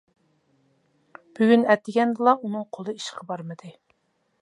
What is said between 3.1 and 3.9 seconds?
بارمىدى.